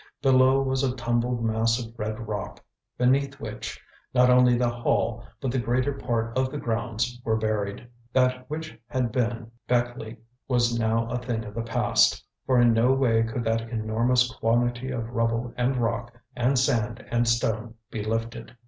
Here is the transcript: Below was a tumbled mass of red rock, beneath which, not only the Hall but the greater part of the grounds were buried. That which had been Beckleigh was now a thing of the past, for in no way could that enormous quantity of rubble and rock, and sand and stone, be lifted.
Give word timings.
Below 0.23 0.63
was 0.63 0.83
a 0.83 0.95
tumbled 0.95 1.43
mass 1.45 1.77
of 1.77 1.93
red 1.99 2.27
rock, 2.27 2.59
beneath 2.97 3.39
which, 3.39 3.79
not 4.15 4.31
only 4.31 4.57
the 4.57 4.67
Hall 4.71 5.23
but 5.39 5.51
the 5.51 5.59
greater 5.59 5.93
part 5.93 6.35
of 6.35 6.49
the 6.51 6.57
grounds 6.57 7.21
were 7.23 7.35
buried. 7.37 7.87
That 8.11 8.49
which 8.49 8.75
had 8.87 9.11
been 9.11 9.51
Beckleigh 9.67 10.17
was 10.47 10.79
now 10.79 11.07
a 11.07 11.19
thing 11.19 11.45
of 11.45 11.53
the 11.53 11.61
past, 11.61 12.25
for 12.47 12.59
in 12.59 12.73
no 12.73 12.91
way 12.93 13.21
could 13.21 13.43
that 13.43 13.69
enormous 13.69 14.31
quantity 14.33 14.89
of 14.89 15.11
rubble 15.11 15.53
and 15.55 15.77
rock, 15.77 16.15
and 16.35 16.57
sand 16.57 17.05
and 17.11 17.27
stone, 17.27 17.75
be 17.91 18.03
lifted. 18.03 18.57